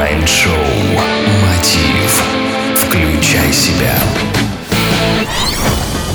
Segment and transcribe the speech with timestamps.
[0.00, 0.54] Майнд-шоу
[1.42, 2.22] «Мотив».
[2.74, 3.94] Включай себя.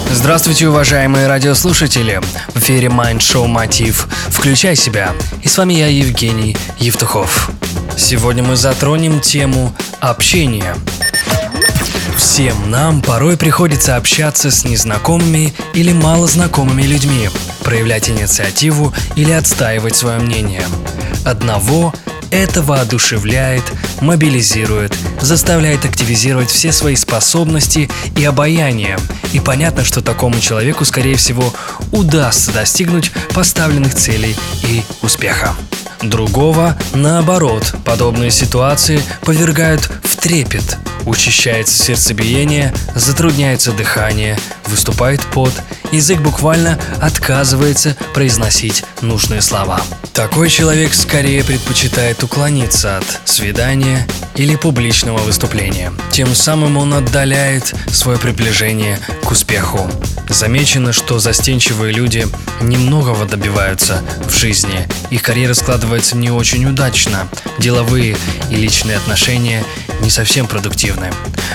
[0.10, 2.20] Здравствуйте, уважаемые радиослушатели!
[2.56, 4.08] В эфире Майнд-шоу «Мотив».
[4.30, 5.12] Включай себя.
[5.44, 7.52] И с вами я, Евгений Евтухов.
[7.96, 10.76] Сегодня мы затронем тему общения.
[12.18, 17.30] Всем нам порой приходится общаться с незнакомыми или малознакомыми людьми,
[17.64, 20.64] проявлять инициативу или отстаивать свое мнение.
[21.24, 21.94] Одного
[22.36, 23.64] это воодушевляет,
[24.02, 28.98] мобилизирует, заставляет активизировать все свои способности и обаяние.
[29.32, 31.54] И понятно, что такому человеку, скорее всего,
[31.92, 35.56] удастся достигнуть поставленных целей и успеха.
[36.02, 40.78] Другого, наоборот, подобные ситуации повергают в трепет.
[41.06, 45.54] Учащается сердцебиение, затрудняется дыхание, выступает пот,
[45.96, 49.82] язык буквально отказывается произносить нужные слова.
[50.14, 55.94] Такой человек скорее предпочитает уклониться от свидания или публичного выступления.
[56.12, 59.90] Тем самым он отдаляет свое приближение к успеху.
[60.30, 62.28] Замечено, что застенчивые люди
[62.62, 64.88] немногого добиваются в жизни.
[65.10, 67.28] Их карьера складывается не очень удачно.
[67.60, 68.18] Деловые
[68.50, 69.64] и личные отношения
[70.06, 71.12] не совсем продуктивны.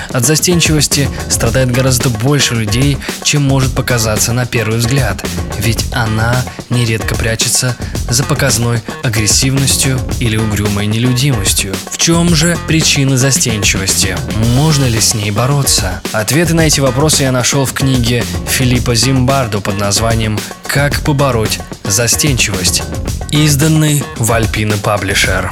[0.09, 5.23] От застенчивости страдает гораздо больше людей, чем может показаться на первый взгляд,
[5.57, 7.77] ведь она нередко прячется
[8.09, 11.73] за показной агрессивностью или угрюмой нелюдимостью.
[11.89, 14.17] В чем же причина застенчивости?
[14.55, 16.01] Можно ли с ней бороться?
[16.11, 22.83] Ответы на эти вопросы я нашел в книге Филиппа Зимбардо под названием «Как побороть застенчивость»,
[23.31, 25.49] изданный в Альпина Паблишер.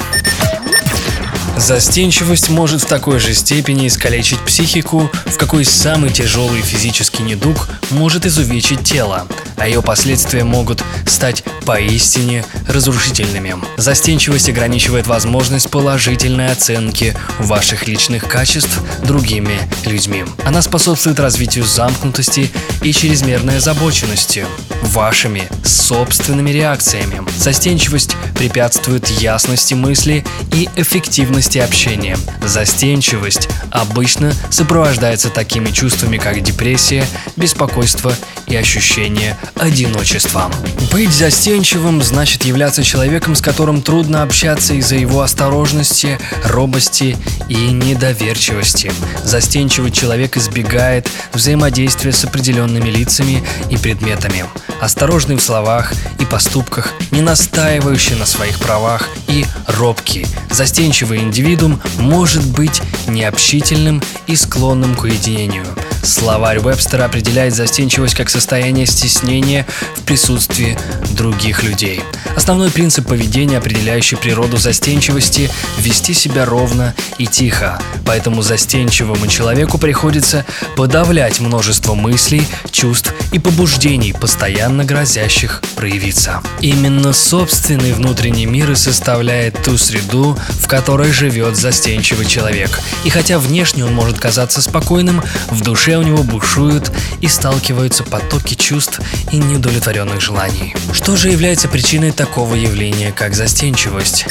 [1.60, 8.24] Застенчивость может в такой же степени искалечить психику, в какой самый тяжелый физический недуг может
[8.24, 9.28] изувечить тело,
[9.60, 13.56] а ее последствия могут стать поистине разрушительными.
[13.76, 20.24] Застенчивость ограничивает возможность положительной оценки ваших личных качеств другими людьми.
[20.44, 22.50] Она способствует развитию замкнутости
[22.82, 24.46] и чрезмерной озабоченности
[24.82, 27.22] вашими собственными реакциями.
[27.36, 32.16] Застенчивость препятствует ясности мысли и эффективности общения.
[32.42, 37.04] Застенчивость обычно сопровождается такими чувствами, как депрессия,
[37.36, 38.14] беспокойство
[38.46, 40.50] и ощущение одиночества.
[40.92, 47.16] Быть застенчивым значит являться человеком, с которым трудно общаться из-за его осторожности, робости
[47.48, 48.92] и недоверчивости.
[49.24, 54.44] Застенчивый человек избегает взаимодействия с определенными лицами и предметами.
[54.80, 60.26] Осторожный в словах и поступках, не настаивающий на своих правах и робкий.
[60.50, 65.66] Застенчивый индивидуум может быть необщительным и склонным к уединению.
[66.02, 69.66] Словарь Вебстера определяет застенчивость как состояние стеснения
[69.96, 70.78] в присутствии
[71.10, 72.02] других людей.
[72.36, 77.80] Основной принцип поведения, определяющий природу застенчивости– вести себя ровно и тихо.
[78.04, 80.44] Поэтому застенчивому человеку приходится
[80.76, 86.42] подавлять множество мыслей, чувств и побуждений, постоянно грозящих проявиться.
[86.60, 92.80] Именно собственный внутренний мир и составляет ту среду, в которой живет застенчивый человек.
[93.04, 96.90] И хотя внешне он может казаться спокойным, в душе у него бушуют
[97.20, 99.00] и сталкиваются потоки чувств
[99.32, 100.74] и неудовлетворенных желаний.
[100.92, 104.26] Что же является причиной такого явления, как застенчивость?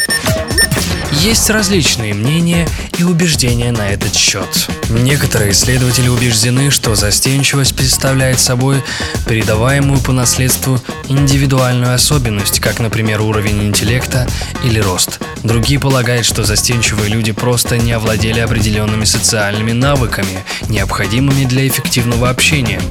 [1.11, 4.69] Есть различные мнения и убеждения на этот счет.
[4.89, 8.83] Некоторые исследователи убеждены, что застенчивость представляет собой
[9.27, 14.27] передаваемую по наследству индивидуальную особенность, как, например, уровень интеллекта
[14.63, 15.19] или рост.
[15.43, 22.81] Другие полагают, что застенчивые люди просто не овладели определенными социальными навыками, необходимыми для эффективного общения.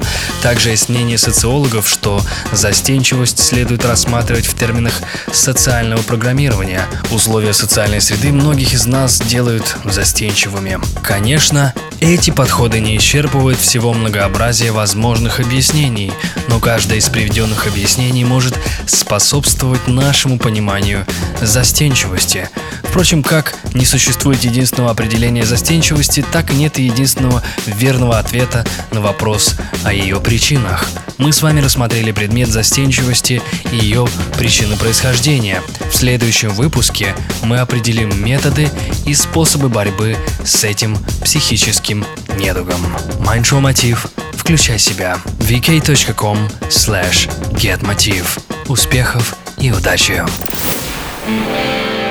[0.41, 4.93] Также есть мнение социологов, что застенчивость следует рассматривать в терминах
[5.31, 6.85] социального программирования.
[7.11, 10.79] Условия социальной среды многих из нас делают застенчивыми.
[11.03, 16.11] Конечно, эти подходы не исчерпывают всего многообразия возможных объяснений,
[16.47, 21.05] но каждое из приведенных объяснений может способствовать нашему пониманию
[21.41, 22.49] застенчивости.
[22.83, 29.01] Впрочем, как не существует единственного определения застенчивости, так и нет и единственного верного ответа на
[29.01, 30.87] вопрос о ее причинах.
[31.17, 33.41] Мы с вами рассмотрели предмет застенчивости
[33.71, 34.07] и ее
[34.37, 35.61] причины происхождения.
[35.91, 37.13] В следующем выпуске
[37.43, 38.69] мы определим методы
[39.05, 41.88] и способы борьбы с этим психическим
[42.37, 42.95] недугом.
[43.19, 44.05] Майншоу Мотив.
[44.33, 45.17] Включай себя.
[45.39, 46.37] vk.com
[46.69, 48.39] slash getmotiv.
[48.67, 50.23] Успехов и удачи!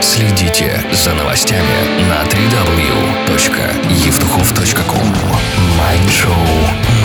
[0.01, 5.17] Следите за новостями на www.евтухов.ком
[5.79, 6.33] Майншоу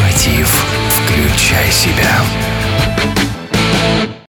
[0.02, 0.66] «Мотив».
[0.90, 2.22] Включай себя.